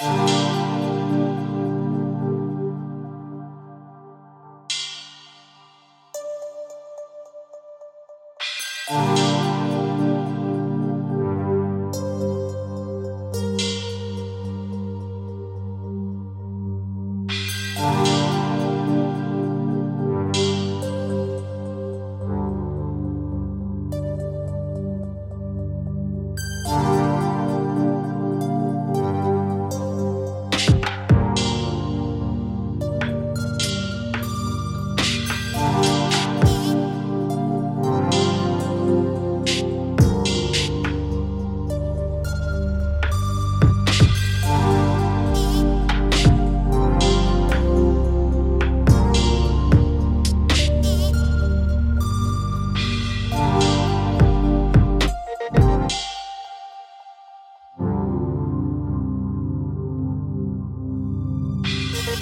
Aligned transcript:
Thank 0.00 0.30
you. 9.18 9.41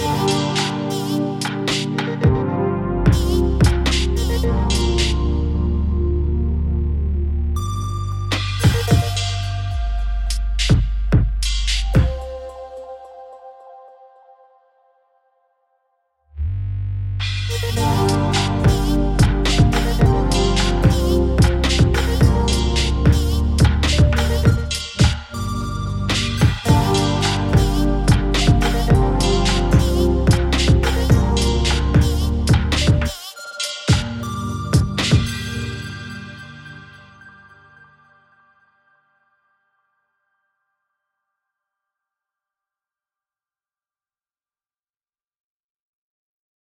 Música 0.01 0.30